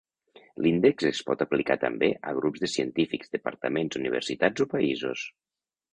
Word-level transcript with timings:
L'índex 0.65 1.05
es 1.09 1.19
pot 1.27 1.43
aplicar 1.45 1.77
també 1.83 2.09
a 2.31 2.35
grups 2.39 2.63
de 2.63 2.69
científics, 2.77 3.33
departaments, 3.39 4.01
universitats 4.03 4.65
o 4.67 4.71
països. 4.73 5.29